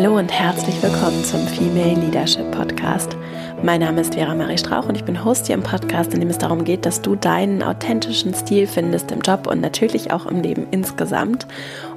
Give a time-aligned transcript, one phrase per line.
[0.00, 3.16] Hallo und herzlich willkommen zum Female Leadership Podcast.
[3.64, 6.30] Mein Name ist Vera Marie Strauch und ich bin Host hier im Podcast, in dem
[6.30, 10.40] es darum geht, dass du deinen authentischen Stil findest im Job und natürlich auch im
[10.40, 11.48] Leben insgesamt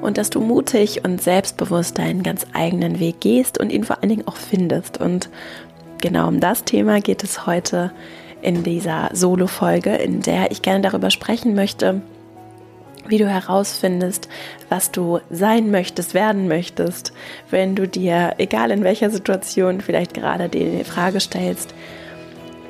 [0.02, 4.10] und dass du mutig und selbstbewusst deinen ganz eigenen Weg gehst und ihn vor allen
[4.10, 5.00] Dingen auch findest.
[5.00, 5.30] Und
[6.00, 7.92] genau um das Thema geht es heute
[8.42, 12.02] in dieser Solo-Folge, in der ich gerne darüber sprechen möchte,
[13.12, 14.28] wie du herausfindest,
[14.70, 17.14] was du sein möchtest, werden möchtest,
[17.50, 21.76] wenn du dir, egal in welcher Situation, vielleicht gerade die Frage stellst,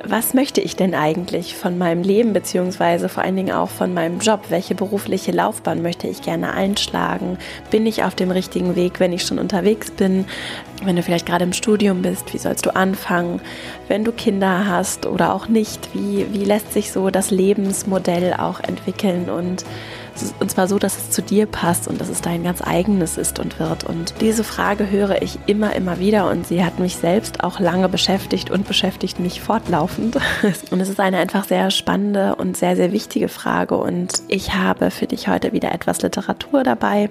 [0.03, 4.19] was möchte ich denn eigentlich von meinem Leben, beziehungsweise vor allen Dingen auch von meinem
[4.19, 4.45] Job?
[4.49, 7.37] Welche berufliche Laufbahn möchte ich gerne einschlagen?
[7.69, 10.25] Bin ich auf dem richtigen Weg, wenn ich schon unterwegs bin?
[10.83, 13.41] Wenn du vielleicht gerade im Studium bist, wie sollst du anfangen?
[13.87, 18.59] Wenn du Kinder hast oder auch nicht, wie, wie lässt sich so das Lebensmodell auch
[18.59, 19.63] entwickeln und
[20.39, 23.39] und zwar so, dass es zu dir passt und dass es dein ganz eigenes ist
[23.39, 23.83] und wird.
[23.83, 27.89] Und diese Frage höre ich immer, immer wieder und sie hat mich selbst auch lange
[27.89, 30.17] beschäftigt und beschäftigt mich fortlaufend.
[30.71, 33.75] Und es ist eine einfach sehr spannende und sehr, sehr wichtige Frage.
[33.75, 37.09] Und ich habe für dich heute wieder etwas Literatur dabei,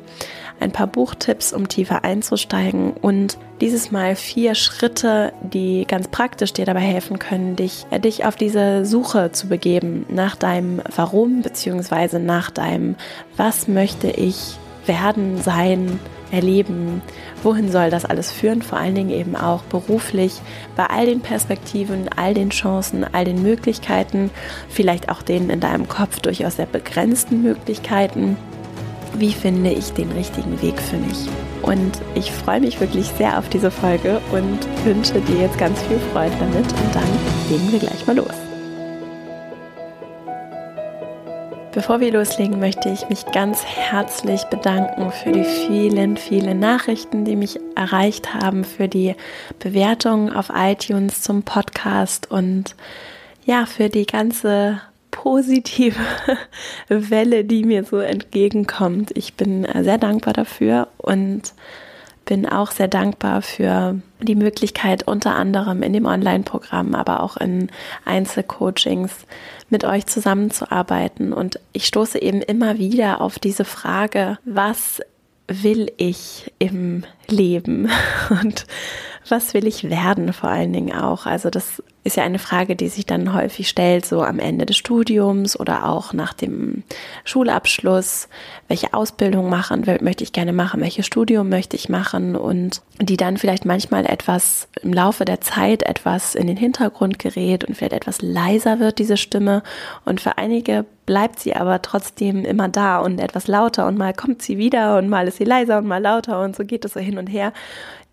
[0.61, 6.64] ein paar Buchtipps, um tiefer einzusteigen und dieses Mal vier Schritte, die ganz praktisch dir
[6.64, 12.19] dabei helfen können, dich, äh, dich auf diese Suche zu begeben nach deinem Warum beziehungsweise
[12.19, 12.97] nach deinem
[13.36, 16.00] Was möchte ich werden, sein,
[16.31, 17.03] erleben,
[17.42, 20.41] wohin soll das alles führen, vor allen Dingen eben auch beruflich,
[20.77, 24.31] bei all den Perspektiven, all den Chancen, all den Möglichkeiten,
[24.69, 28.36] vielleicht auch den in deinem Kopf durchaus sehr begrenzten Möglichkeiten
[29.14, 31.28] wie finde ich den richtigen Weg für mich.
[31.62, 35.98] Und ich freue mich wirklich sehr auf diese Folge und wünsche dir jetzt ganz viel
[36.12, 37.08] Freude damit und dann
[37.50, 38.34] legen wir gleich mal los.
[41.72, 47.36] Bevor wir loslegen, möchte ich mich ganz herzlich bedanken für die vielen, vielen Nachrichten, die
[47.36, 49.15] mich erreicht haben, für die
[49.60, 52.75] Bewertungen auf iTunes zum Podcast und
[53.44, 54.81] ja, für die ganze
[55.22, 56.00] positive
[56.88, 59.10] Welle, die mir so entgegenkommt.
[59.14, 61.53] Ich bin äh, sehr dankbar dafür und
[62.25, 67.70] bin auch sehr dankbar für die Möglichkeit, unter anderem in dem Online-Programm, aber auch in
[68.06, 69.26] Einzelcoachings
[69.69, 71.34] mit euch zusammenzuarbeiten.
[71.34, 75.00] Und ich stoße eben immer wieder auf diese Frage, was
[75.48, 77.91] will ich im Leben
[78.42, 78.64] und
[79.28, 81.26] was will ich werden vor allen Dingen auch.
[81.26, 84.78] Also das ist ja eine Frage, die sich dann häufig stellt, so am Ende des
[84.78, 86.82] Studiums oder auch nach dem
[87.25, 88.28] Schulabschluss.
[88.69, 90.81] Welche Ausbildung machen möchte ich gerne machen?
[90.81, 92.36] Welches Studium möchte ich machen?
[92.36, 97.64] Und die dann vielleicht manchmal etwas im Laufe der Zeit etwas in den Hintergrund gerät
[97.64, 99.62] und vielleicht etwas leiser wird, diese Stimme.
[100.06, 104.42] Und für einige bleibt sie aber trotzdem immer da und etwas lauter und mal kommt
[104.42, 107.00] sie wieder und mal ist sie leiser und mal lauter und so geht es so
[107.00, 107.52] hin und her.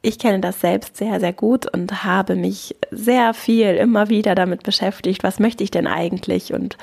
[0.02, 4.64] Ich kenne das selbst sehr, sehr gut und habe mich sehr viel immer wieder damit
[4.64, 6.78] beschäftigt, was möchte ich denn eigentlich und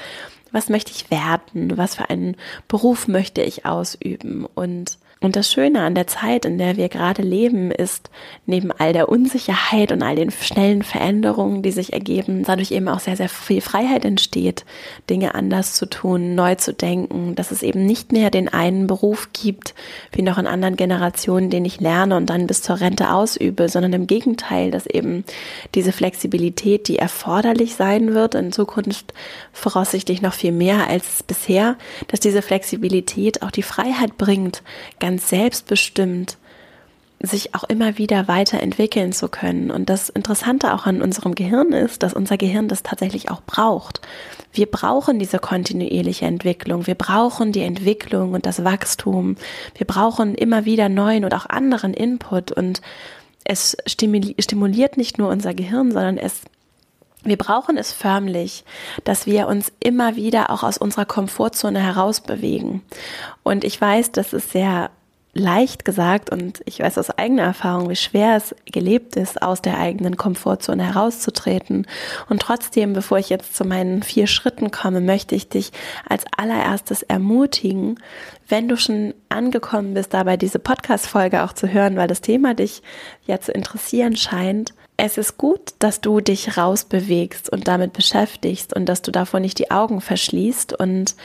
[0.52, 2.36] was möchte ich werden, was für einen
[2.69, 4.47] Beruf möchte ich ausüben?
[4.54, 8.10] Und und das Schöne an der Zeit, in der wir gerade leben, ist
[8.44, 13.00] neben all der Unsicherheit und all den schnellen Veränderungen, die sich ergeben, dadurch eben auch
[13.00, 14.66] sehr, sehr viel Freiheit entsteht,
[15.08, 19.30] Dinge anders zu tun, neu zu denken, dass es eben nicht mehr den einen Beruf
[19.32, 19.74] gibt,
[20.12, 23.94] wie noch in anderen Generationen, den ich lerne und dann bis zur Rente ausübe, sondern
[23.94, 25.24] im Gegenteil, dass eben
[25.74, 29.14] diese Flexibilität, die erforderlich sein wird, in Zukunft
[29.52, 31.76] voraussichtlich noch viel mehr als bisher,
[32.08, 34.62] dass diese Flexibilität auch die Freiheit bringt,
[35.00, 36.38] ganz ganz selbstbestimmt
[37.20, 39.70] sich auch immer wieder weiterentwickeln zu können.
[39.70, 44.00] Und das Interessante auch an unserem Gehirn ist, dass unser Gehirn das tatsächlich auch braucht.
[44.53, 46.88] Wir brauchen diese kontinuierliche Entwicklung.
[46.88, 49.36] Wir brauchen die Entwicklung und das Wachstum.
[49.76, 52.50] Wir brauchen immer wieder neuen und auch anderen Input.
[52.50, 52.82] Und
[53.44, 56.42] es stimuliert nicht nur unser Gehirn, sondern es
[57.24, 58.64] wir brauchen es förmlich,
[59.04, 62.83] dass wir uns immer wieder auch aus unserer Komfortzone herausbewegen.
[63.42, 64.91] Und ich weiß, das ist sehr
[65.34, 69.78] leicht gesagt und ich weiß aus eigener Erfahrung, wie schwer es gelebt ist, aus der
[69.78, 71.86] eigenen Komfortzone herauszutreten.
[72.28, 75.72] Und trotzdem, bevor ich jetzt zu meinen vier Schritten komme, möchte ich dich
[76.09, 78.01] als allererstes ermutigen,
[78.48, 82.83] wenn du schon angekommen bist, dabei diese Podcast-Folge auch zu hören, weil das Thema dich
[83.27, 84.72] ja zu interessieren scheint.
[84.97, 89.59] Es ist gut, dass du dich rausbewegst und damit beschäftigst und dass du davor nicht
[89.59, 91.16] die Augen verschließt und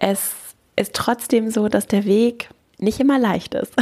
[0.00, 0.32] es
[0.74, 2.48] ist trotzdem so, dass der Weg
[2.78, 3.72] nicht immer leicht ist.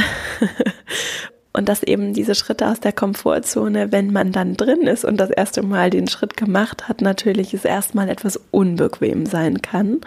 [1.53, 5.29] und dass eben diese Schritte aus der Komfortzone, wenn man dann drin ist und das
[5.29, 10.01] erste Mal den Schritt gemacht hat, natürlich es erstmal etwas unbequem sein kann.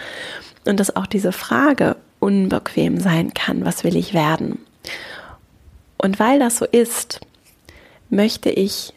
[0.65, 4.59] Und dass auch diese Frage unbequem sein kann, was will ich werden?
[5.99, 7.21] Und weil das so ist,
[8.11, 8.93] möchte ich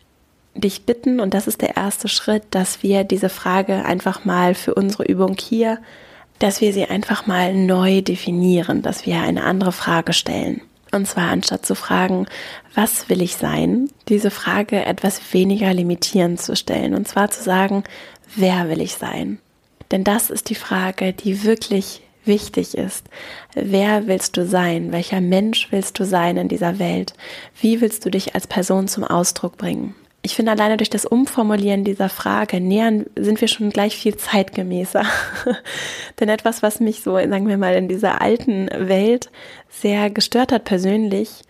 [0.56, 4.74] dich bitten, und das ist der erste Schritt, dass wir diese Frage einfach mal für
[4.74, 5.80] unsere Übung hier,
[6.40, 10.62] dass wir sie einfach mal neu definieren, dass wir eine andere Frage stellen.
[10.92, 12.26] Und zwar anstatt zu fragen,
[12.74, 16.96] was will ich sein, diese Frage etwas weniger limitierend zu stellen.
[16.96, 17.84] Und zwar zu sagen,
[18.36, 19.40] wer will ich sein?
[19.92, 23.06] Denn das ist die Frage, die wirklich wichtig ist.
[23.54, 24.92] Wer willst du sein?
[24.92, 27.14] Welcher Mensch willst du sein in dieser Welt?
[27.60, 29.96] Wie willst du dich als Person zum Ausdruck bringen?
[30.30, 35.02] Ich finde, alleine durch das Umformulieren dieser Frage nähern sind wir schon gleich viel zeitgemäßer.
[36.20, 39.32] Denn etwas, was mich so, sagen wir mal, in dieser alten Welt
[39.70, 41.42] sehr gestört hat persönlich,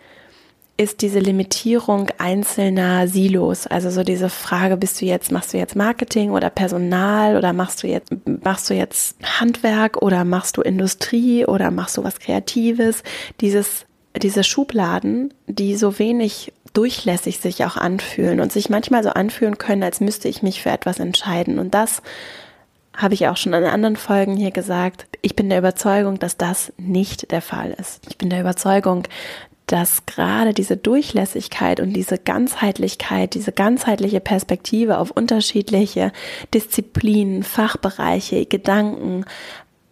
[0.78, 3.66] ist diese Limitierung einzelner Silos.
[3.66, 7.82] Also so diese Frage, bist du jetzt, machst du jetzt Marketing oder Personal oder machst
[7.82, 13.02] du jetzt, machst du jetzt Handwerk oder machst du Industrie oder machst du was Kreatives?
[13.42, 13.84] Dieses,
[14.16, 19.82] diese Schubladen, die so wenig durchlässig sich auch anfühlen und sich manchmal so anfühlen können,
[19.82, 21.58] als müsste ich mich für etwas entscheiden.
[21.58, 22.02] Und das
[22.96, 25.06] habe ich auch schon in anderen Folgen hier gesagt.
[25.22, 28.02] Ich bin der Überzeugung, dass das nicht der Fall ist.
[28.08, 29.04] Ich bin der Überzeugung,
[29.66, 36.12] dass gerade diese Durchlässigkeit und diese Ganzheitlichkeit, diese ganzheitliche Perspektive auf unterschiedliche
[36.52, 39.24] Disziplinen, Fachbereiche, Gedanken,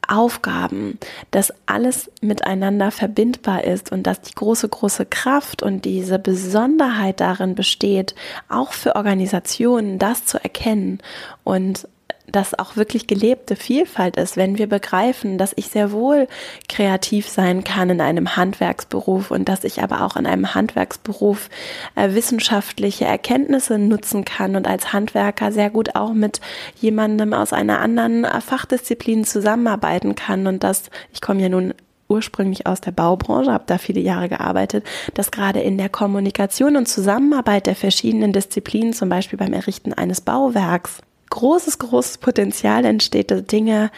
[0.09, 0.99] Aufgaben,
[1.31, 7.55] dass alles miteinander verbindbar ist und dass die große, große Kraft und diese Besonderheit darin
[7.55, 8.15] besteht,
[8.49, 11.01] auch für Organisationen das zu erkennen
[11.45, 11.87] und
[12.33, 16.29] das auch wirklich gelebte Vielfalt ist, wenn wir begreifen, dass ich sehr wohl
[16.69, 21.49] kreativ sein kann in einem Handwerksberuf und dass ich aber auch in einem Handwerksberuf
[21.95, 26.41] äh, wissenschaftliche Erkenntnisse nutzen kann und als Handwerker sehr gut auch mit
[26.81, 30.47] jemandem aus einer anderen äh, Fachdisziplin zusammenarbeiten kann.
[30.47, 31.75] Und dass ich komme ja nun
[32.09, 34.85] ursprünglich aus der Baubranche, habe da viele Jahre gearbeitet,
[35.15, 40.21] dass gerade in der Kommunikation und Zusammenarbeit der verschiedenen Disziplinen, zum Beispiel beim Errichten eines
[40.21, 43.91] Bauwerks, großes, großes Potenzial entsteht, dass Dinge,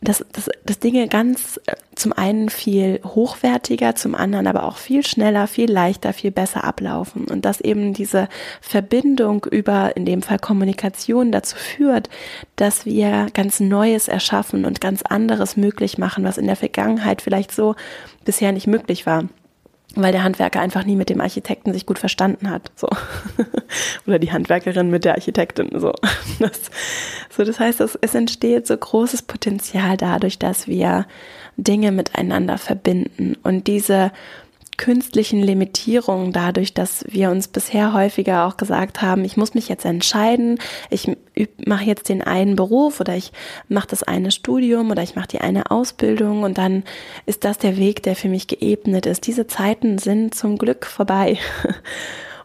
[0.00, 5.04] dass, dass, dass Dinge ganz äh, zum einen viel hochwertiger, zum anderen aber auch viel
[5.04, 7.26] schneller, viel leichter, viel besser ablaufen.
[7.26, 8.28] Und dass eben diese
[8.60, 12.08] Verbindung über, in dem Fall Kommunikation, dazu führt,
[12.56, 17.52] dass wir ganz Neues erschaffen und ganz anderes möglich machen, was in der Vergangenheit vielleicht
[17.52, 17.74] so
[18.24, 19.24] bisher nicht möglich war
[19.94, 22.88] weil der Handwerker einfach nie mit dem Architekten sich gut verstanden hat, so
[24.06, 25.92] oder die Handwerkerin mit der Architektin, so.
[26.38, 26.70] Das,
[27.30, 31.06] so das heißt, es, es entsteht so großes Potenzial dadurch, dass wir
[31.56, 34.10] Dinge miteinander verbinden und diese
[34.78, 39.84] künstlichen Limitierungen dadurch, dass wir uns bisher häufiger auch gesagt haben, ich muss mich jetzt
[39.84, 40.58] entscheiden,
[40.90, 41.10] ich
[41.64, 43.32] mache jetzt den einen Beruf oder ich
[43.68, 46.84] mache das eine Studium oder ich mache die eine Ausbildung und dann
[47.26, 49.26] ist das der Weg, der für mich geebnet ist.
[49.26, 51.38] Diese Zeiten sind zum Glück vorbei.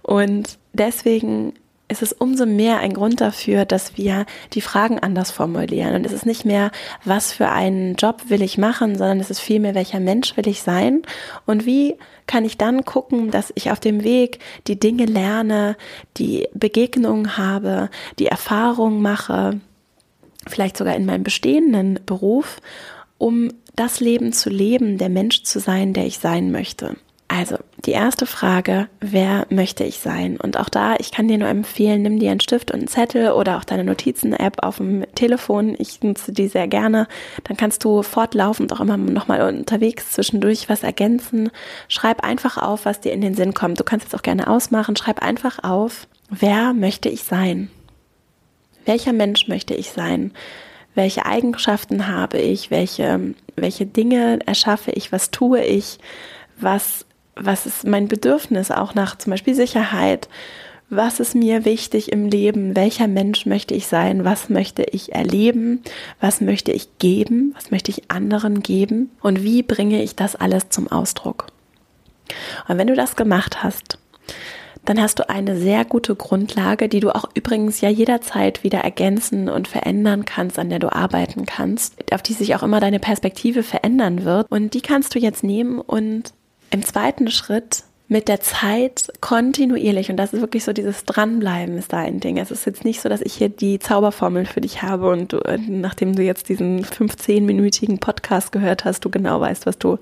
[0.07, 1.53] Und deswegen
[1.89, 5.95] ist es umso mehr ein Grund dafür, dass wir die Fragen anders formulieren.
[5.95, 6.72] Und es ist nicht mehr,
[7.06, 10.62] was für einen Job will ich machen, sondern es ist vielmehr, welcher Mensch will ich
[10.62, 11.04] sein
[11.45, 11.95] und wie
[12.28, 15.78] kann ich dann gucken, dass ich auf dem Weg die Dinge lerne,
[16.18, 17.89] die Begegnungen habe,
[18.19, 19.62] die Erfahrungen mache,
[20.45, 22.57] vielleicht sogar in meinem bestehenden Beruf,
[23.18, 26.98] um das Leben zu leben, der Mensch zu sein, der ich sein möchte.
[27.29, 30.38] Also, die erste Frage, wer möchte ich sein?
[30.38, 33.31] Und auch da, ich kann dir nur empfehlen, nimm dir einen Stift und einen Zettel
[33.31, 35.75] oder auch deine Notizen-App auf dem Telefon.
[35.77, 37.07] Ich nutze die sehr gerne.
[37.43, 41.51] Dann kannst du fortlaufend auch immer nochmal unterwegs zwischendurch was ergänzen.
[41.89, 43.77] Schreib einfach auf, was dir in den Sinn kommt.
[43.79, 44.96] Du kannst es auch gerne ausmachen.
[44.96, 47.69] Schreib einfach auf, wer möchte ich sein?
[48.86, 50.31] Welcher Mensch möchte ich sein?
[50.96, 52.72] Welche Eigenschaften habe ich?
[52.72, 55.12] Welche, welche Dinge erschaffe ich?
[55.12, 56.00] Was tue ich?
[56.60, 57.05] Was
[57.39, 60.29] was ist mein Bedürfnis auch nach zum Beispiel Sicherheit?
[60.89, 62.75] Was ist mir wichtig im Leben?
[62.75, 64.24] Welcher Mensch möchte ich sein?
[64.24, 65.82] Was möchte ich erleben?
[66.22, 67.53] Was möchte ich geben?
[67.56, 69.12] Was möchte ich anderen geben?
[69.22, 71.48] Und wie bringe ich das alles zum Ausdruck?
[72.70, 74.00] Und wenn du das gemacht hast,
[74.86, 79.50] dann hast du eine sehr gute Grundlage, die du auch übrigens ja jederzeit wieder ergänzen
[79.50, 83.63] und verändern kannst, an der du arbeiten kannst, auf die sich auch immer deine Perspektive
[83.63, 84.50] verändern wird.
[84.50, 86.32] Und die kannst du jetzt nehmen und
[86.71, 91.91] im zweiten Schritt mit der Zeit kontinuierlich, und das ist wirklich so dieses Dranbleiben ist
[91.91, 92.38] da ein Ding.
[92.38, 95.39] Es ist jetzt nicht so, dass ich hier die Zauberformel für dich habe und du,
[95.39, 99.97] äh, nachdem du jetzt diesen 15-minütigen Podcast gehört hast, du genau weißt, was du,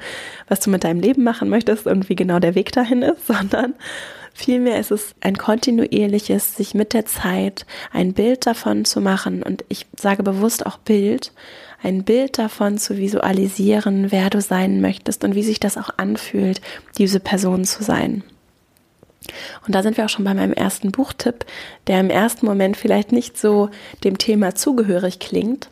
[0.48, 3.74] was du mit deinem Leben machen möchtest und wie genau der Weg dahin ist, sondern
[4.36, 9.65] vielmehr ist es ein kontinuierliches, sich mit der Zeit ein Bild davon zu machen und
[9.67, 11.31] ich sage bewusst auch Bild,
[11.82, 16.62] ein Bild davon zu visualisieren, wer du sein möchtest und wie sich das auch anfühlt,
[16.98, 18.24] diese Person zu sein.
[19.65, 21.46] Und da sind wir auch schon bei meinem ersten Buchtipp,
[21.88, 23.70] der im ersten Moment vielleicht nicht so
[24.03, 25.70] dem Thema zugehörig klingt.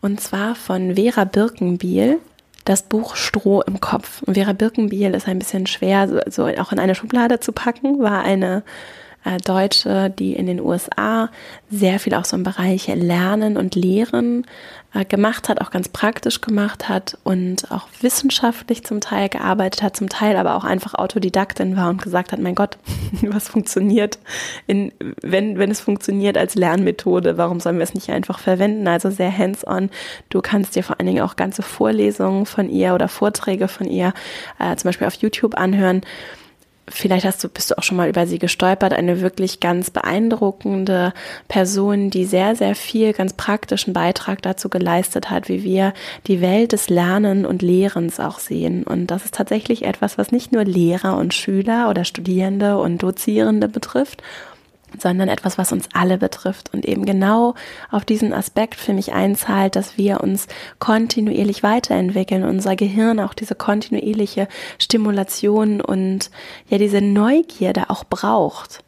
[0.00, 2.18] Und zwar von Vera Birkenbiel,
[2.64, 4.22] das Buch Stroh im Kopf.
[4.22, 8.00] Und Vera Birkenbiel ist ein bisschen schwer, so, so auch in eine Schublade zu packen,
[8.00, 8.62] war eine
[9.24, 11.30] äh, Deutsche, die in den USA
[11.70, 14.46] sehr viel auch so im Bereich Lernen und Lehren
[14.94, 19.96] äh, gemacht hat, auch ganz praktisch gemacht hat und auch wissenschaftlich zum Teil gearbeitet hat,
[19.96, 22.78] zum Teil aber auch einfach Autodidaktin war und gesagt hat, mein Gott,
[23.22, 24.18] was funktioniert,
[24.66, 28.86] in, wenn, wenn es funktioniert als Lernmethode, warum sollen wir es nicht einfach verwenden?
[28.86, 29.90] Also sehr hands-on.
[30.28, 34.12] Du kannst dir vor allen Dingen auch ganze Vorlesungen von ihr oder Vorträge von ihr
[34.58, 36.02] äh, zum Beispiel auf YouTube anhören
[36.88, 41.12] vielleicht hast du, bist du auch schon mal über sie gestolpert, eine wirklich ganz beeindruckende
[41.48, 45.94] Person, die sehr, sehr viel ganz praktischen Beitrag dazu geleistet hat, wie wir
[46.26, 48.82] die Welt des Lernen und Lehrens auch sehen.
[48.82, 53.68] Und das ist tatsächlich etwas, was nicht nur Lehrer und Schüler oder Studierende und Dozierende
[53.68, 54.22] betrifft,
[54.98, 57.54] sondern etwas, was uns alle betrifft und eben genau
[57.90, 60.46] auf diesen Aspekt für mich einzahlt, dass wir uns
[60.78, 66.30] kontinuierlich weiterentwickeln, unser Gehirn auch diese kontinuierliche Stimulation und
[66.68, 68.84] ja diese Neugierde auch braucht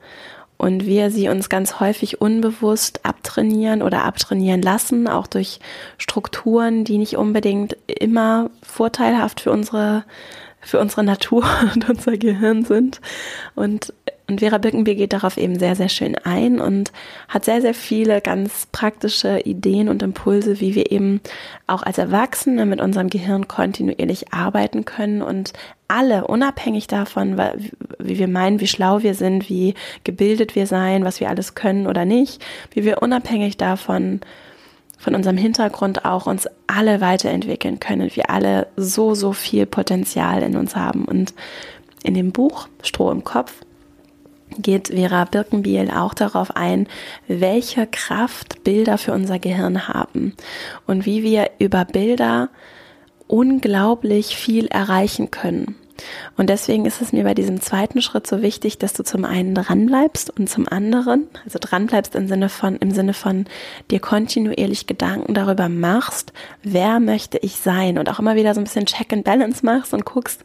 [0.56, 5.58] und wir sie uns ganz häufig unbewusst abtrainieren oder abtrainieren lassen, auch durch
[5.98, 10.04] Strukturen, die nicht unbedingt immer vorteilhaft für unsere
[10.60, 11.44] für unsere Natur
[11.74, 13.02] und unser Gehirn sind.
[13.54, 13.92] Und
[14.26, 16.92] und Vera Birkenbier geht darauf eben sehr, sehr schön ein und
[17.28, 21.20] hat sehr, sehr viele ganz praktische Ideen und Impulse, wie wir eben
[21.66, 25.52] auch als Erwachsene mit unserem Gehirn kontinuierlich arbeiten können und
[25.88, 27.38] alle, unabhängig davon,
[27.98, 31.86] wie wir meinen, wie schlau wir sind, wie gebildet wir sein, was wir alles können
[31.86, 34.20] oder nicht, wie wir unabhängig davon
[34.96, 40.56] von unserem Hintergrund auch uns alle weiterentwickeln können, wir alle so, so viel Potenzial in
[40.56, 41.04] uns haben.
[41.04, 41.34] Und
[42.02, 43.63] in dem Buch Stroh im Kopf
[44.58, 46.88] geht Vera Birkenbiel auch darauf ein,
[47.28, 50.34] welche Kraft Bilder für unser Gehirn haben
[50.86, 52.50] und wie wir über Bilder
[53.26, 55.76] unglaublich viel erreichen können.
[56.36, 59.54] Und deswegen ist es mir bei diesem zweiten Schritt so wichtig, dass du zum einen
[59.54, 63.46] dranbleibst und zum anderen, also dranbleibst im Sinne von, im Sinne von
[63.90, 66.32] dir kontinuierlich Gedanken darüber machst,
[66.62, 69.94] wer möchte ich sein und auch immer wieder so ein bisschen Check and Balance machst
[69.94, 70.42] und guckst,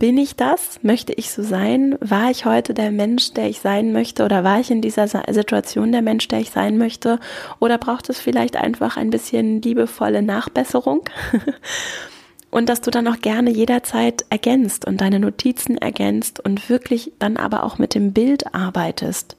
[0.00, 0.80] bin ich das?
[0.82, 1.94] Möchte ich so sein?
[2.00, 4.24] War ich heute der Mensch, der ich sein möchte?
[4.24, 7.20] Oder war ich in dieser Situation der Mensch, der ich sein möchte?
[7.60, 11.02] Oder braucht es vielleicht einfach ein bisschen liebevolle Nachbesserung?
[12.50, 17.36] und dass du dann auch gerne jederzeit ergänzt und deine Notizen ergänzt und wirklich dann
[17.36, 19.36] aber auch mit dem Bild arbeitest.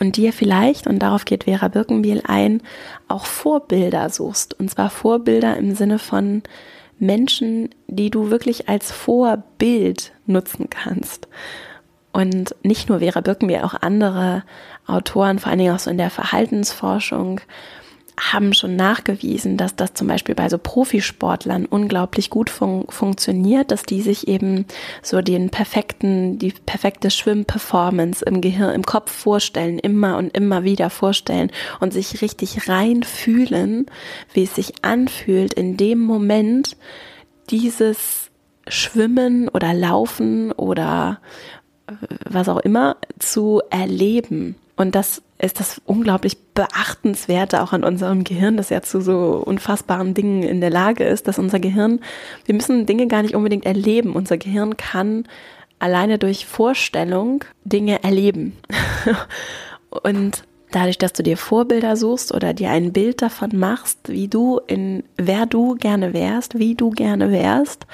[0.00, 2.62] Und dir vielleicht, und darauf geht Vera Birkenbiel ein,
[3.06, 4.58] auch Vorbilder suchst.
[4.58, 6.42] Und zwar Vorbilder im Sinne von,
[6.98, 11.28] Menschen, die du wirklich als Vorbild nutzen kannst.
[12.12, 14.42] Und nicht nur Vera Birkenbier, auch andere
[14.86, 17.40] Autoren, vor allen Dingen auch so in der Verhaltensforschung,
[18.18, 23.84] haben schon nachgewiesen, dass das zum Beispiel bei so Profisportlern unglaublich gut fun funktioniert, dass
[23.84, 24.66] die sich eben
[25.02, 30.90] so den perfekten, die perfekte Schwimmperformance im Gehirn, im Kopf vorstellen, immer und immer wieder
[30.90, 33.86] vorstellen und sich richtig reinfühlen,
[34.32, 36.76] wie es sich anfühlt in dem Moment
[37.50, 38.30] dieses
[38.66, 41.20] Schwimmen oder Laufen oder
[41.86, 41.92] äh,
[42.28, 44.56] was auch immer zu erleben.
[44.76, 50.14] Und das ist das unglaublich beachtenswerte auch an unserem Gehirn, das ja zu so unfassbaren
[50.14, 52.00] Dingen in der Lage ist, dass unser Gehirn,
[52.44, 54.14] wir müssen Dinge gar nicht unbedingt erleben.
[54.14, 55.24] Unser Gehirn kann
[55.78, 58.56] alleine durch Vorstellung Dinge erleben.
[60.02, 60.42] Und
[60.72, 65.04] dadurch, dass du dir Vorbilder suchst oder dir ein Bild davon machst, wie du in,
[65.16, 67.86] wer du gerne wärst, wie du gerne wärst,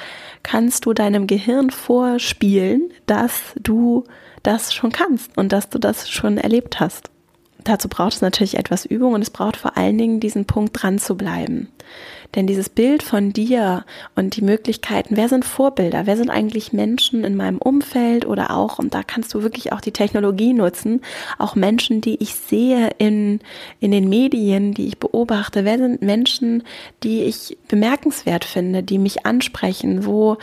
[0.43, 4.05] kannst du deinem Gehirn vorspielen, dass du
[4.43, 7.11] das schon kannst und dass du das schon erlebt hast.
[7.65, 10.99] Dazu braucht es natürlich etwas Übung und es braucht vor allen Dingen diesen Punkt dran
[10.99, 11.69] zu bleiben.
[12.35, 13.85] Denn dieses Bild von dir
[14.17, 18.79] und die Möglichkeiten, wer sind Vorbilder, wer sind eigentlich Menschen in meinem Umfeld oder auch,
[18.79, 21.01] und da kannst du wirklich auch die Technologie nutzen,
[21.39, 23.41] auch Menschen, die ich sehe in,
[23.79, 26.65] in den Medien, die ich beobachte, wer sind Menschen,
[27.05, 30.37] die ich bemerkenswert finde, die mich ansprechen, wo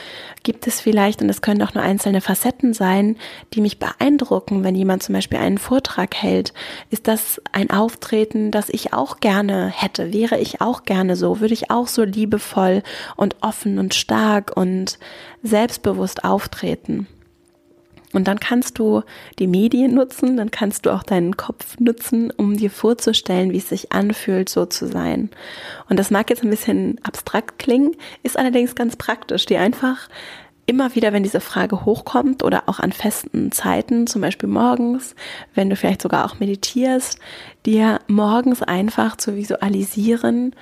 [0.43, 3.17] gibt es vielleicht, und es können auch nur einzelne Facetten sein,
[3.53, 6.53] die mich beeindrucken, wenn jemand zum Beispiel einen Vortrag hält,
[6.89, 11.53] ist das ein Auftreten, das ich auch gerne hätte, wäre ich auch gerne so, würde
[11.53, 12.83] ich auch so liebevoll
[13.17, 14.97] und offen und stark und
[15.43, 17.07] selbstbewusst auftreten.
[18.13, 19.03] Und dann kannst du
[19.39, 23.69] die Medien nutzen, dann kannst du auch deinen Kopf nutzen, um dir vorzustellen, wie es
[23.69, 25.29] sich anfühlt, so zu sein.
[25.89, 30.09] Und das mag jetzt ein bisschen abstrakt klingen, ist allerdings ganz praktisch, dir einfach
[30.71, 35.15] immer wieder, wenn diese Frage hochkommt oder auch an festen Zeiten, zum Beispiel morgens,
[35.53, 37.19] wenn du vielleicht sogar auch meditierst,
[37.65, 40.55] dir morgens einfach zu visualisieren,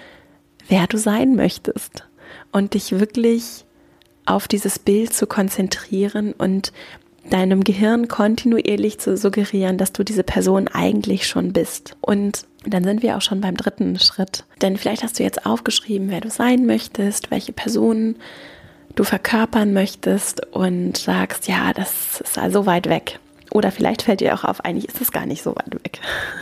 [0.67, 2.07] wer du sein möchtest
[2.51, 3.65] und dich wirklich
[4.25, 6.73] auf dieses Bild zu konzentrieren und
[7.29, 11.95] deinem Gehirn kontinuierlich zu suggerieren, dass du diese Person eigentlich schon bist.
[12.01, 14.45] Und dann sind wir auch schon beim dritten Schritt.
[14.63, 18.15] Denn vielleicht hast du jetzt aufgeschrieben, wer du sein möchtest, welche Personen
[18.99, 23.19] du verkörpern möchtest und sagst, ja, das ist also weit weg.
[23.49, 26.01] Oder vielleicht fällt dir auch auf, eigentlich ist es gar nicht so weit weg.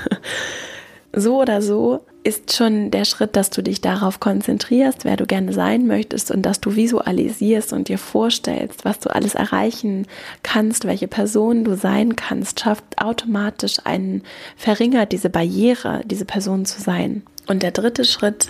[1.14, 5.54] so oder so ist schon der Schritt, dass du dich darauf konzentrierst, wer du gerne
[5.54, 10.08] sein möchtest und dass du visualisierst und dir vorstellst, was du alles erreichen
[10.42, 14.24] kannst, welche Person du sein kannst, schafft automatisch einen,
[14.58, 17.22] verringert diese Barriere, diese Person zu sein.
[17.46, 18.50] Und der dritte Schritt,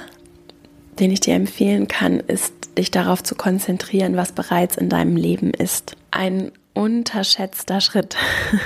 [0.98, 5.52] den ich dir empfehlen kann, ist, dich darauf zu konzentrieren, was bereits in deinem Leben
[5.52, 5.96] ist.
[6.12, 8.16] Ein unterschätzter Schritt.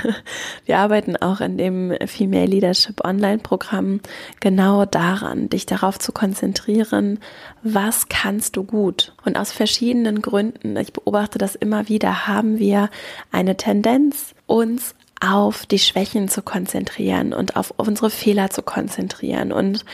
[0.66, 4.00] Wir arbeiten auch in dem Female Leadership Online Programm
[4.40, 7.20] genau daran, dich darauf zu konzentrieren,
[7.62, 9.14] was kannst du gut.
[9.24, 12.90] Und aus verschiedenen Gründen, ich beobachte das immer wieder, haben wir
[13.30, 19.52] eine Tendenz, uns auf die Schwächen zu konzentrieren und auf unsere Fehler zu konzentrieren.
[19.52, 19.86] Und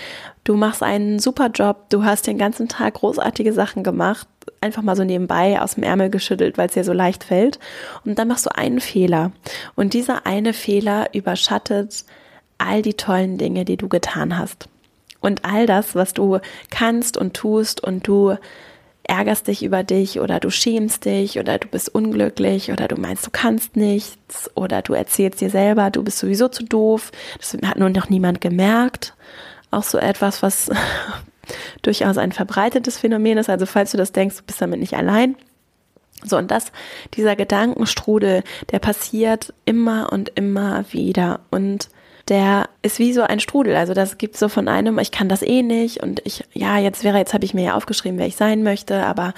[0.48, 4.26] du machst einen super Job, du hast den ganzen Tag großartige Sachen gemacht,
[4.62, 7.58] einfach mal so nebenbei aus dem Ärmel geschüttelt, weil es dir so leicht fällt.
[8.06, 9.30] Und dann machst du einen Fehler.
[9.74, 12.04] Und dieser eine Fehler überschattet
[12.56, 14.70] all die tollen Dinge, die du getan hast.
[15.20, 16.38] Und all das, was du
[16.70, 18.36] kannst und tust und du
[19.02, 23.26] ärgerst dich über dich oder du schämst dich oder du bist unglücklich oder du meinst,
[23.26, 27.10] du kannst nichts oder du erzählst dir selber, du bist sowieso zu doof.
[27.38, 29.14] Das hat nur noch niemand gemerkt.
[29.70, 30.70] Auch so etwas, was
[31.82, 33.50] durchaus ein verbreitetes Phänomen ist.
[33.50, 35.36] Also falls du das denkst, du bist damit nicht allein.
[36.24, 36.72] So, und das,
[37.14, 41.40] dieser Gedankenstrudel, der passiert immer und immer wieder.
[41.50, 41.88] Und
[42.28, 43.76] der ist wie so ein Strudel.
[43.76, 47.04] Also das gibt so von einem, ich kann das eh nicht und ich, ja, jetzt
[47.04, 49.32] wäre, jetzt habe ich mir ja aufgeschrieben, wer ich sein möchte, aber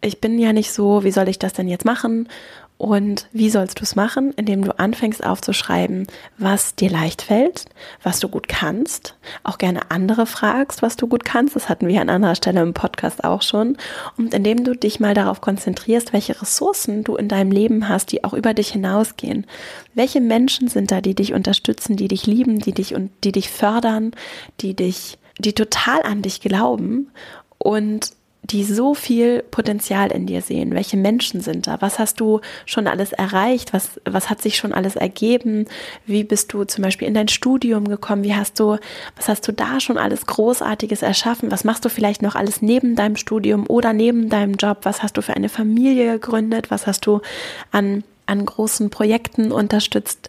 [0.00, 2.28] ich bin ja nicht so, wie soll ich das denn jetzt machen?
[2.76, 4.32] Und wie sollst du es machen?
[4.36, 6.08] Indem du anfängst aufzuschreiben,
[6.38, 7.66] was dir leicht fällt,
[8.02, 11.54] was du gut kannst, auch gerne andere fragst, was du gut kannst.
[11.54, 13.76] Das hatten wir an anderer Stelle im Podcast auch schon.
[14.18, 18.24] Und indem du dich mal darauf konzentrierst, welche Ressourcen du in deinem Leben hast, die
[18.24, 19.46] auch über dich hinausgehen.
[19.94, 23.50] Welche Menschen sind da, die dich unterstützen, die dich lieben, die dich und die dich
[23.50, 24.12] fördern,
[24.60, 27.12] die dich, die total an dich glauben
[27.58, 28.10] und
[28.44, 30.74] die so viel Potenzial in dir sehen.
[30.74, 31.80] Welche Menschen sind da?
[31.80, 33.72] Was hast du schon alles erreicht?
[33.72, 35.66] Was, was hat sich schon alles ergeben?
[36.04, 38.22] Wie bist du zum Beispiel in dein Studium gekommen?
[38.22, 38.76] Wie hast du,
[39.16, 41.50] was hast du da schon alles Großartiges erschaffen?
[41.50, 44.80] Was machst du vielleicht noch alles neben deinem Studium oder neben deinem Job?
[44.82, 46.70] Was hast du für eine Familie gegründet?
[46.70, 47.22] Was hast du
[47.72, 50.28] an, an großen Projekten unterstützt?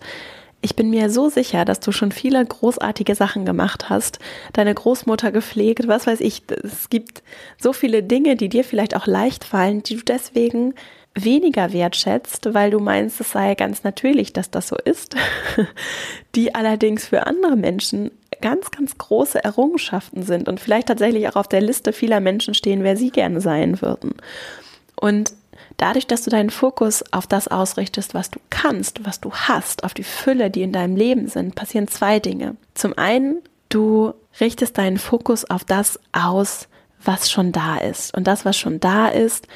[0.65, 4.17] Ich bin mir so sicher, dass du schon viele großartige Sachen gemacht hast,
[4.51, 6.41] deine Großmutter gepflegt, was weiß ich.
[6.63, 7.21] Es gibt
[7.60, 10.73] so viele Dinge, die dir vielleicht auch leicht fallen, die du deswegen
[11.13, 15.15] weniger wertschätzt, weil du meinst, es sei ganz natürlich, dass das so ist,
[16.36, 18.10] die allerdings für andere Menschen
[18.41, 22.84] ganz, ganz große Errungenschaften sind und vielleicht tatsächlich auch auf der Liste vieler Menschen stehen,
[22.84, 24.15] wer sie gerne sein würden.
[24.99, 25.32] Und
[25.77, 29.93] Dadurch, dass du deinen Fokus auf das ausrichtest, was du kannst, was du hast, auf
[29.93, 32.55] die Fülle, die in deinem Leben sind, passieren zwei Dinge.
[32.73, 36.67] Zum einen, du richtest deinen Fokus auf das aus,
[37.03, 38.15] was schon da ist.
[38.15, 39.47] Und das, was schon da ist,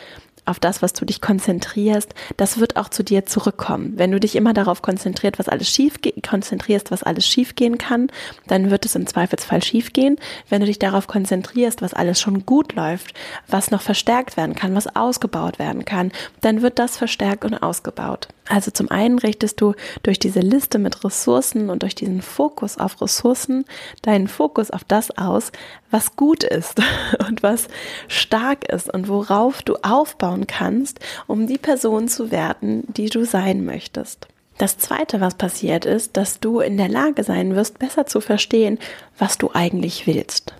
[0.49, 3.93] auf das, was du dich konzentrierst, das wird auch zu dir zurückkommen.
[3.95, 5.95] Wenn du dich immer darauf konzentriert, was alles schief
[6.27, 8.07] konzentrierst, was alles schief gehen kann,
[8.47, 10.17] dann wird es im Zweifelsfall schief gehen.
[10.49, 13.13] Wenn du dich darauf konzentrierst, was alles schon gut läuft,
[13.47, 18.27] was noch verstärkt werden kann, was ausgebaut werden kann, dann wird das verstärkt und ausgebaut.
[18.49, 22.99] Also zum einen richtest du durch diese Liste mit Ressourcen und durch diesen Fokus auf
[22.99, 23.63] Ressourcen
[24.01, 25.51] deinen Fokus auf das aus,
[25.91, 26.81] was gut ist
[27.27, 27.67] und was
[28.07, 33.65] stark ist und worauf du aufbauen kannst, um die Person zu werden, die du sein
[33.65, 34.27] möchtest.
[34.57, 38.79] Das Zweite, was passiert ist, dass du in der Lage sein wirst, besser zu verstehen,
[39.17, 40.53] was du eigentlich willst.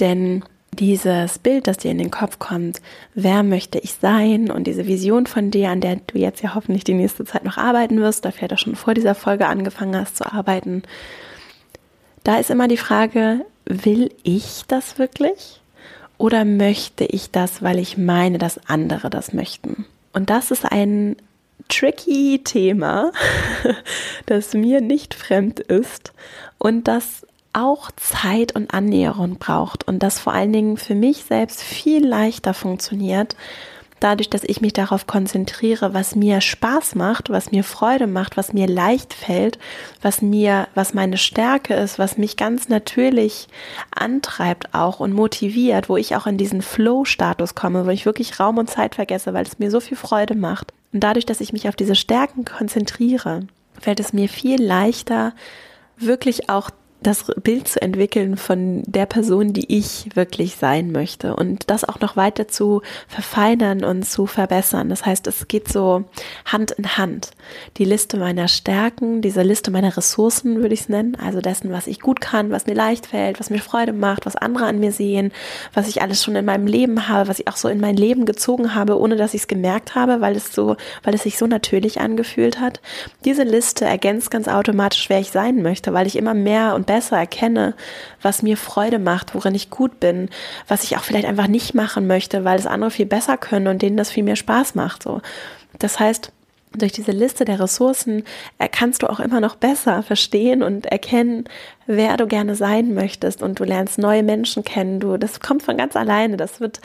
[0.00, 0.44] Denn
[0.76, 2.80] dieses Bild, das dir in den Kopf kommt,
[3.14, 6.84] wer möchte ich sein und diese Vision von dir, an der du jetzt ja hoffentlich
[6.84, 10.16] die nächste Zeit noch arbeiten wirst, da vielleicht auch schon vor dieser Folge angefangen hast
[10.16, 10.82] zu arbeiten,
[12.24, 15.60] da ist immer die Frage, will ich das wirklich?
[16.18, 19.84] Oder möchte ich das, weil ich meine, dass andere das möchten?
[20.12, 21.16] Und das ist ein
[21.68, 23.12] tricky Thema,
[24.26, 26.12] das mir nicht fremd ist
[26.58, 31.62] und das auch Zeit und Annäherung braucht und das vor allen Dingen für mich selbst
[31.62, 33.34] viel leichter funktioniert,
[34.00, 38.52] dadurch, dass ich mich darauf konzentriere, was mir Spaß macht, was mir Freude macht, was
[38.52, 39.58] mir leicht fällt,
[40.02, 43.48] was mir, was meine Stärke ist, was mich ganz natürlich
[43.90, 48.58] antreibt auch und motiviert, wo ich auch in diesen Flow-Status komme, wo ich wirklich Raum
[48.58, 50.74] und Zeit vergesse, weil es mir so viel Freude macht.
[50.92, 53.40] Und dadurch, dass ich mich auf diese Stärken konzentriere,
[53.80, 55.32] fällt es mir viel leichter,
[55.96, 61.70] wirklich auch das Bild zu entwickeln von der Person, die ich wirklich sein möchte und
[61.70, 64.88] das auch noch weiter zu verfeinern und zu verbessern.
[64.88, 66.04] Das heißt, es geht so
[66.44, 67.32] Hand in Hand.
[67.76, 71.86] Die Liste meiner Stärken, diese Liste meiner Ressourcen würde ich es nennen, also dessen, was
[71.86, 74.90] ich gut kann, was mir leicht fällt, was mir Freude macht, was andere an mir
[74.90, 75.32] sehen,
[75.74, 78.24] was ich alles schon in meinem Leben habe, was ich auch so in mein Leben
[78.24, 81.46] gezogen habe, ohne dass ich es gemerkt habe, weil es so, weil es sich so
[81.46, 82.80] natürlich angefühlt hat.
[83.24, 87.16] Diese Liste ergänzt ganz automatisch, wer ich sein möchte, weil ich immer mehr und besser
[87.16, 87.74] erkenne,
[88.22, 90.30] was mir Freude macht, worin ich gut bin,
[90.68, 93.82] was ich auch vielleicht einfach nicht machen möchte, weil es andere viel besser können und
[93.82, 95.20] denen das viel mehr Spaß macht, so.
[95.78, 96.32] Das heißt,
[96.72, 98.24] durch diese Liste der Ressourcen
[98.58, 101.44] äh, kannst du auch immer noch besser verstehen und erkennen,
[101.86, 105.00] wer du gerne sein möchtest und du lernst neue Menschen kennen.
[105.00, 106.36] Du, das kommt von ganz alleine.
[106.36, 106.80] Das wird,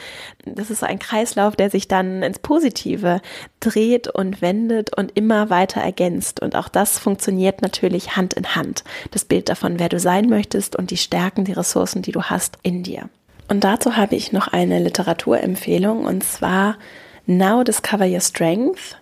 [0.45, 3.21] das ist so ein Kreislauf, der sich dann ins Positive
[3.59, 6.41] dreht und wendet und immer weiter ergänzt.
[6.41, 8.83] Und auch das funktioniert natürlich Hand in Hand.
[9.11, 12.57] Das Bild davon, wer du sein möchtest und die Stärken, die Ressourcen, die du hast
[12.63, 13.09] in dir.
[13.49, 16.77] Und dazu habe ich noch eine Literaturempfehlung und zwar
[17.25, 19.00] Now Discover Your Strength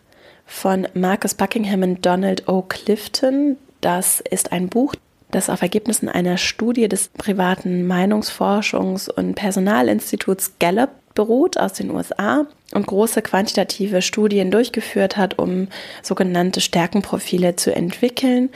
[0.49, 2.63] von Marcus Buckingham und Donald O.
[2.63, 3.55] Clifton.
[3.81, 4.95] Das ist ein Buch,
[5.31, 12.47] das auf Ergebnissen einer Studie des privaten Meinungsforschungs- und Personalinstituts Gallup beruht aus den USA
[12.73, 15.67] und große quantitative Studien durchgeführt hat, um
[16.01, 18.49] sogenannte Stärkenprofile zu entwickeln.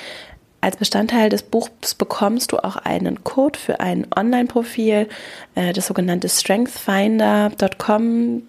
[0.63, 5.09] Als Bestandteil des Buchs bekommst du auch einen Code für ein Online-Profil,
[5.55, 8.43] äh, das sogenannte strengthfinder.com.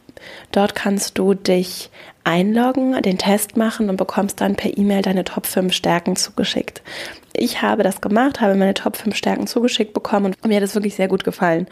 [0.53, 1.91] Dort kannst du dich
[2.23, 6.83] einloggen, den Test machen und bekommst dann per E-Mail deine Top 5 Stärken zugeschickt.
[7.33, 10.77] Ich habe das gemacht, habe meine Top 5 Stärken zugeschickt bekommen und mir hat es
[10.77, 11.67] wirklich sehr gut gefallen.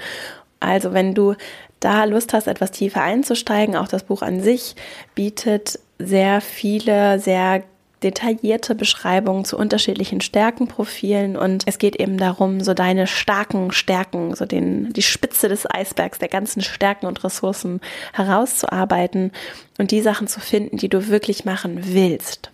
[0.59, 1.37] Also wenn du
[1.79, 4.75] da Lust hast, etwas tiefer einzusteigen, auch das Buch an sich
[5.15, 7.63] bietet sehr viele, sehr
[8.03, 14.45] detaillierte Beschreibungen zu unterschiedlichen Stärkenprofilen und es geht eben darum, so deine starken Stärken, so
[14.45, 17.81] den, die Spitze des Eisbergs der ganzen Stärken und Ressourcen
[18.13, 19.33] herauszuarbeiten
[19.79, 22.51] und die Sachen zu finden, die du wirklich machen willst.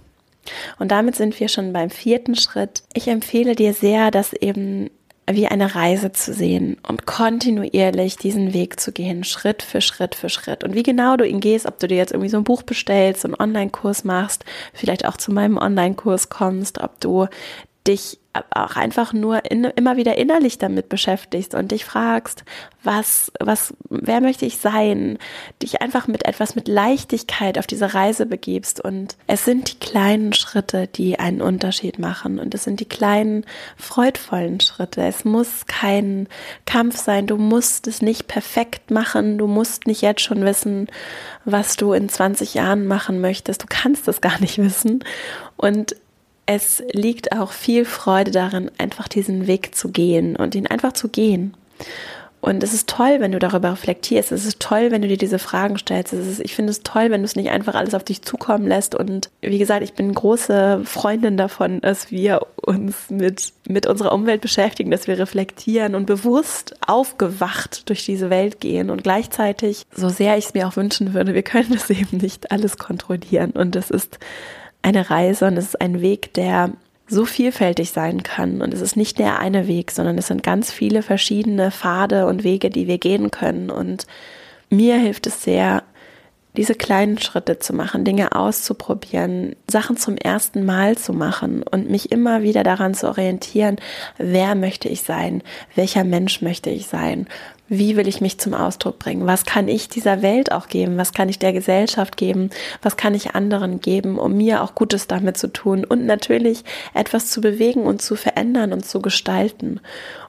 [0.79, 2.83] Und damit sind wir schon beim vierten Schritt.
[2.95, 4.91] Ich empfehle dir sehr, dass eben
[5.31, 10.29] wie eine Reise zu sehen und kontinuierlich diesen Weg zu gehen, Schritt für Schritt für
[10.29, 10.65] Schritt.
[10.65, 13.25] Und wie genau du ihn gehst, ob du dir jetzt irgendwie so ein Buch bestellst,
[13.25, 17.27] einen Online-Kurs machst, vielleicht auch zu meinem Online-Kurs kommst, ob du
[17.89, 18.19] dich
[18.51, 22.45] auch einfach nur in, immer wieder innerlich damit beschäftigst und dich fragst,
[22.85, 25.19] was, was, wer möchte ich sein?
[25.61, 28.83] Dich einfach mit etwas mit Leichtigkeit auf diese Reise begibst.
[28.83, 32.39] Und es sind die kleinen Schritte, die einen Unterschied machen.
[32.39, 33.45] Und es sind die kleinen,
[33.77, 35.03] freudvollen Schritte.
[35.03, 36.29] Es muss kein
[36.67, 37.27] Kampf sein.
[37.27, 39.39] Du musst es nicht perfekt machen.
[39.39, 40.87] Du musst nicht jetzt schon wissen,
[41.45, 43.63] was du in 20 Jahren machen möchtest.
[43.63, 45.05] Du kannst es gar nicht wissen.
[45.57, 45.97] Und
[46.49, 51.09] es liegt auch viel Freude darin, einfach diesen Weg zu gehen und ihn einfach zu
[51.09, 51.55] gehen.
[52.41, 54.33] Und es ist toll, wenn du darüber reflektierst.
[54.33, 56.15] Es ist toll, wenn du dir diese Fragen stellst.
[56.15, 58.95] Ist, ich finde es toll, wenn du es nicht einfach alles auf dich zukommen lässt.
[58.95, 64.41] Und wie gesagt, ich bin große Freundin davon, dass wir uns mit, mit unserer Umwelt
[64.41, 68.89] beschäftigen, dass wir reflektieren und bewusst aufgewacht durch diese Welt gehen.
[68.89, 72.53] Und gleichzeitig, so sehr ich es mir auch wünschen würde, wir können das eben nicht
[72.53, 73.51] alles kontrollieren.
[73.51, 74.19] Und es ist
[74.89, 76.71] eine Reise und es ist ein Weg, der
[77.07, 78.63] so vielfältig sein kann.
[78.63, 82.45] Und es ist nicht der eine Weg, sondern es sind ganz viele verschiedene Pfade und
[82.45, 83.71] Wege, die wir gehen können.
[83.71, 84.07] Und
[84.71, 85.83] mir hilft es sehr,
[86.57, 92.11] diese kleinen Schritte zu machen, Dinge auszuprobieren, Sachen zum ersten Mal zu machen und mich
[92.11, 93.77] immer wieder daran zu orientieren,
[94.17, 95.43] wer möchte ich sein,
[95.77, 97.29] welcher Mensch möchte ich sein,
[97.69, 99.27] wie will ich mich zum Ausdruck bringen?
[99.27, 100.97] Was kann ich dieser Welt auch geben?
[100.97, 102.51] Was kann ich der Gesellschaft geben?
[102.83, 107.31] Was kann ich anderen geben, um mir auch Gutes damit zu tun und natürlich etwas
[107.31, 109.81] zu bewegen und zu verändern und zu gestalten?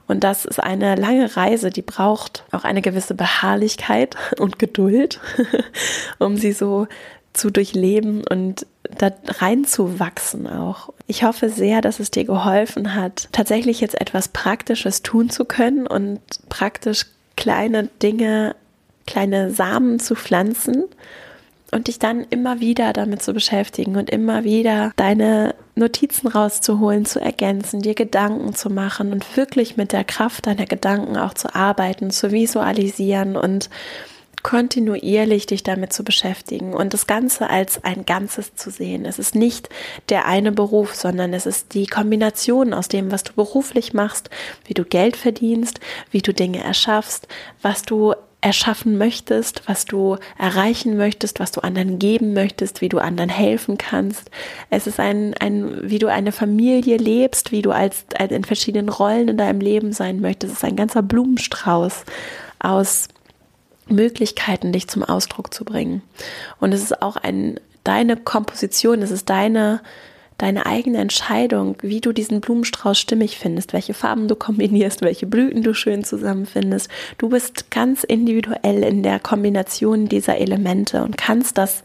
[0.06, 5.20] Und das ist eine lange Reise, die braucht auch eine gewisse Beharrlichkeit und Geduld,
[6.18, 6.88] um sie so
[7.32, 8.66] zu durchleben und
[8.98, 10.92] da reinzuwachsen auch.
[11.06, 15.86] Ich hoffe sehr, dass es dir geholfen hat, tatsächlich jetzt etwas Praktisches tun zu können
[15.86, 17.06] und praktisch
[17.40, 18.54] kleine Dinge,
[19.06, 20.84] kleine Samen zu pflanzen
[21.72, 27.18] und dich dann immer wieder damit zu beschäftigen und immer wieder deine Notizen rauszuholen, zu
[27.18, 32.10] ergänzen, dir Gedanken zu machen und wirklich mit der Kraft deiner Gedanken auch zu arbeiten,
[32.10, 33.70] zu visualisieren und
[34.42, 39.04] kontinuierlich dich damit zu beschäftigen und das Ganze als ein Ganzes zu sehen.
[39.04, 39.68] Es ist nicht
[40.08, 44.30] der eine Beruf, sondern es ist die Kombination aus dem, was du beruflich machst,
[44.64, 47.28] wie du Geld verdienst, wie du Dinge erschaffst,
[47.62, 52.98] was du erschaffen möchtest, was du erreichen möchtest, was du anderen geben möchtest, wie du
[52.98, 54.30] anderen helfen kannst.
[54.70, 58.88] Es ist ein, ein wie du eine Familie lebst, wie du als, als in verschiedenen
[58.88, 60.52] Rollen in deinem Leben sein möchtest.
[60.52, 62.04] Es ist ein ganzer Blumenstrauß
[62.60, 63.08] aus
[63.88, 66.02] Möglichkeiten, dich zum Ausdruck zu bringen.
[66.60, 69.80] Und es ist auch ein, deine Komposition, es ist deine,
[70.38, 75.62] deine eigene Entscheidung, wie du diesen Blumenstrauß stimmig findest, welche Farben du kombinierst, welche Blüten
[75.62, 76.88] du schön zusammenfindest.
[77.18, 81.82] Du bist ganz individuell in der Kombination dieser Elemente und kannst das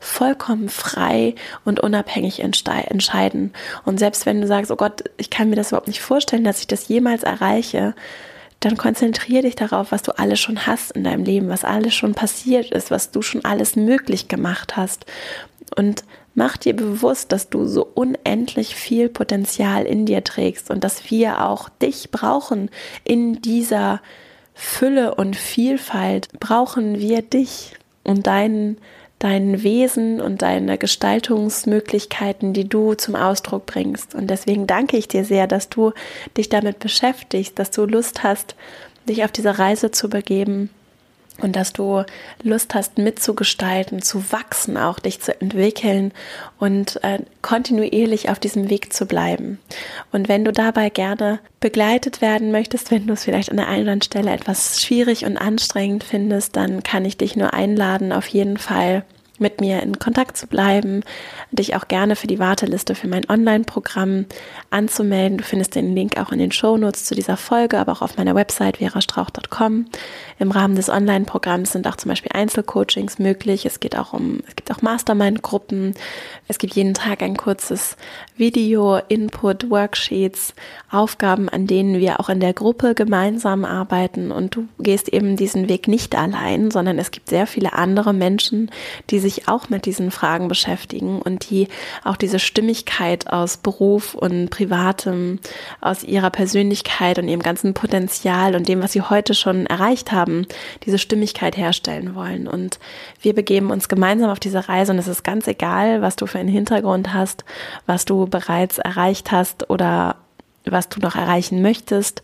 [0.00, 1.34] vollkommen frei
[1.64, 3.52] und unabhängig entscheiden.
[3.84, 6.60] Und selbst wenn du sagst, oh Gott, ich kann mir das überhaupt nicht vorstellen, dass
[6.60, 7.94] ich das jemals erreiche,
[8.60, 12.14] dann konzentriere dich darauf, was du alles schon hast in deinem Leben, was alles schon
[12.14, 15.06] passiert ist, was du schon alles möglich gemacht hast.
[15.76, 16.02] Und
[16.34, 21.44] mach dir bewusst, dass du so unendlich viel Potenzial in dir trägst und dass wir
[21.44, 22.70] auch dich brauchen
[23.04, 24.00] in dieser
[24.54, 26.28] Fülle und Vielfalt.
[26.40, 28.78] Brauchen wir dich und deinen
[29.18, 34.14] dein Wesen und deine Gestaltungsmöglichkeiten, die du zum Ausdruck bringst.
[34.14, 35.92] Und deswegen danke ich dir sehr, dass du
[36.36, 38.54] dich damit beschäftigst, dass du Lust hast,
[39.08, 40.70] dich auf diese Reise zu begeben
[41.40, 42.04] und dass du
[42.42, 46.12] Lust hast mitzugestalten, zu wachsen, auch dich zu entwickeln
[46.58, 49.58] und äh, kontinuierlich auf diesem Weg zu bleiben.
[50.12, 53.82] Und wenn du dabei gerne begleitet werden möchtest, wenn du es vielleicht an der einen
[53.82, 58.26] oder anderen Stelle etwas schwierig und anstrengend findest, dann kann ich dich nur einladen, auf
[58.28, 59.04] jeden Fall
[59.40, 61.02] mit mir in Kontakt zu bleiben,
[61.50, 64.26] dich auch gerne für die Warteliste für mein Online-Programm
[64.70, 65.38] anzumelden.
[65.38, 68.34] Du findest den Link auch in den Shownotes zu dieser Folge, aber auch auf meiner
[68.34, 69.86] Website verastrauch.com.
[70.38, 73.66] Im Rahmen des Online-Programms sind auch zum Beispiel Einzelcoachings möglich.
[73.66, 75.94] Es geht auch um, es gibt auch Mastermind-Gruppen.
[76.46, 77.96] Es gibt jeden Tag ein kurzes
[78.36, 80.54] Video, Input, Worksheets,
[80.90, 84.30] Aufgaben, an denen wir auch in der Gruppe gemeinsam arbeiten.
[84.30, 88.70] Und du gehst eben diesen Weg nicht allein, sondern es gibt sehr viele andere Menschen,
[89.10, 91.68] die sich auch mit diesen Fragen beschäftigen und die
[92.04, 95.38] auch diese Stimmigkeit aus Beruf und Privatem,
[95.80, 100.46] aus ihrer Persönlichkeit und ihrem ganzen Potenzial und dem, was sie heute schon erreicht haben,
[100.84, 102.48] diese Stimmigkeit herstellen wollen.
[102.48, 102.78] Und
[103.22, 106.38] wir begeben uns gemeinsam auf diese Reise und es ist ganz egal, was du für
[106.38, 107.44] einen Hintergrund hast,
[107.86, 110.16] was du bereits erreicht hast oder
[110.64, 112.22] was du noch erreichen möchtest.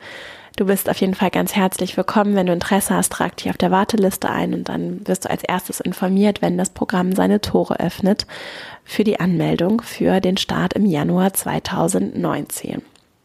[0.57, 2.37] Du bist auf jeden Fall ganz herzlich willkommen.
[2.37, 5.43] Wenn du Interesse hast, trag dich auf der Warteliste ein und dann wirst du als
[5.43, 8.25] erstes informiert, wenn das Programm seine Tore öffnet
[8.85, 12.83] für die Anmeldung für den Start im Januar 2019.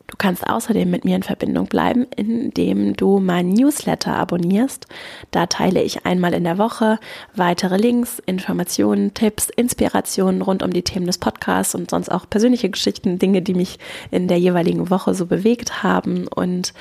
[0.08, 4.88] Du kannst außerdem mit mir in Verbindung bleiben, indem du meinen Newsletter abonnierst.
[5.30, 6.98] Da teile ich einmal in der Woche
[7.36, 12.72] weitere Links, Informationen, Tipps, Inspirationen rund um die Themen des Podcasts und sonst auch persönliche
[12.72, 13.78] Geschichten, Dinge, die mich
[14.10, 16.28] in der jeweiligen Woche so bewegt haben.
[16.28, 16.74] Und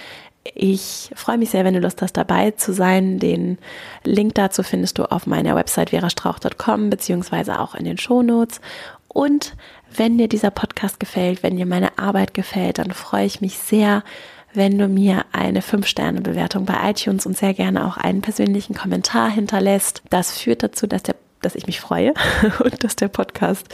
[0.54, 3.18] ich freue mich sehr, wenn du Lust hast, dabei zu sein.
[3.18, 3.58] Den
[4.04, 8.60] Link dazu findest du auf meiner Website verastrauch.com beziehungsweise auch in den Shownotes.
[9.08, 9.54] Und
[9.94, 14.04] wenn dir dieser Podcast gefällt, wenn dir meine Arbeit gefällt, dann freue ich mich sehr,
[14.54, 20.02] wenn du mir eine 5-Sterne-Bewertung bei iTunes und sehr gerne auch einen persönlichen Kommentar hinterlässt.
[20.10, 22.14] Das führt dazu, dass der dass ich mich freue
[22.64, 23.66] und dass der Podcast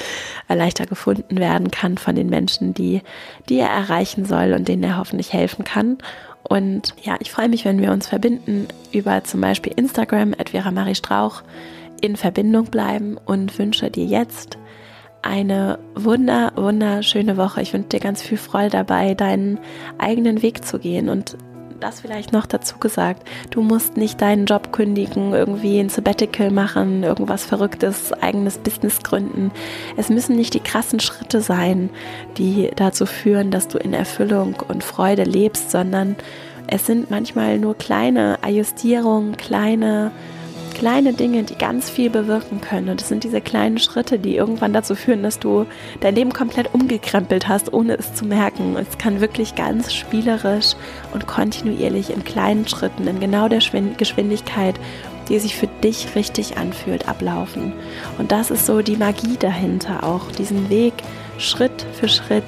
[0.49, 3.03] leichter gefunden werden kann von den Menschen, die,
[3.49, 5.99] die er erreichen soll und denen er hoffentlich helfen kann.
[6.49, 10.95] Und ja, ich freue mich, wenn wir uns verbinden über zum Beispiel Instagram, at Marie
[10.95, 11.43] Strauch,
[12.01, 14.59] in Verbindung bleiben und wünsche dir jetzt
[15.23, 17.63] eine wunder, wunderschöne Woche.
[17.63, 19.59] Ich wünsche dir ganz viel Freude dabei, deinen
[19.97, 21.39] eigenen Weg zu gehen und
[21.85, 27.03] das vielleicht noch dazu gesagt, du musst nicht deinen Job kündigen, irgendwie ein Sabbatical machen,
[27.03, 29.53] irgendwas Verrücktes, eigenes Business gründen.
[29.97, 31.91] Es müssen nicht die krassen Schritte sein,
[32.39, 36.17] die dazu führen, dass du in Erfüllung und Freude lebst, sondern
[36.67, 40.11] es sind manchmal nur kleine Ajustierungen, kleine
[40.75, 42.91] kleine Dinge, die ganz viel bewirken können.
[42.91, 45.67] Und es sind diese kleinen Schritte, die irgendwann dazu führen, dass du
[46.01, 48.77] dein Leben komplett umgekrempelt hast, ohne es zu merken.
[48.77, 50.75] Es kann wirklich ganz spielerisch
[51.13, 54.75] und kontinuierlich in kleinen Schritten, in genau der Geschwindigkeit,
[55.29, 57.73] die sich für dich richtig anfühlt, ablaufen.
[58.19, 60.93] Und das ist so die Magie dahinter auch, diesen Weg
[61.39, 62.45] Schritt für Schritt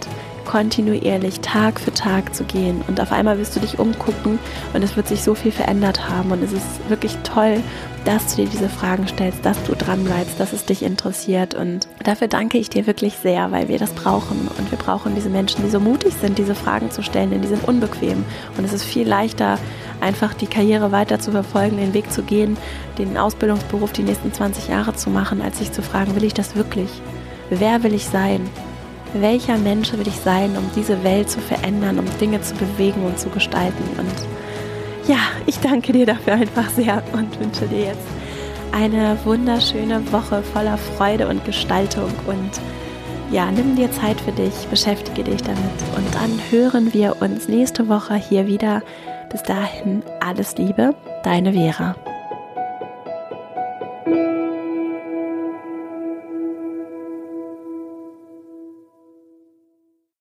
[0.46, 2.82] kontinuierlich Tag für Tag zu gehen.
[2.88, 4.38] Und auf einmal wirst du dich umgucken
[4.72, 6.30] und es wird sich so viel verändert haben.
[6.30, 7.60] Und es ist wirklich toll,
[8.04, 11.54] dass du dir diese Fragen stellst, dass du dran bleibst, dass es dich interessiert.
[11.54, 14.48] Und dafür danke ich dir wirklich sehr, weil wir das brauchen.
[14.56, 17.48] Und wir brauchen diese Menschen, die so mutig sind, diese Fragen zu stellen, denn die
[17.48, 18.24] sind unbequem.
[18.56, 19.58] Und es ist viel leichter,
[20.00, 22.56] einfach die Karriere weiter zu verfolgen, den Weg zu gehen,
[22.98, 26.54] den Ausbildungsberuf die nächsten 20 Jahre zu machen, als sich zu fragen, will ich das
[26.54, 26.90] wirklich?
[27.50, 28.48] Wer will ich sein?
[29.14, 33.18] Welcher Mensch will ich sein, um diese Welt zu verändern, um Dinge zu bewegen und
[33.18, 33.84] zu gestalten?
[33.98, 38.06] Und ja, ich danke dir dafür einfach sehr und wünsche dir jetzt
[38.72, 42.60] eine wunderschöne Woche voller Freude und Gestaltung und
[43.30, 45.58] ja, nimm dir Zeit für dich, beschäftige dich damit
[45.96, 48.82] und dann hören wir uns nächste Woche hier wieder.
[49.30, 51.96] Bis dahin alles Liebe, deine Vera.